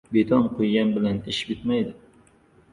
[0.13, 1.95] Beton quygan bilan ish bitmaydi.